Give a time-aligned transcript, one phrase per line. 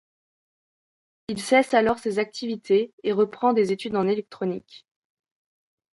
[1.27, 4.87] Il cesse alors ses activités et reprend des études en électronique.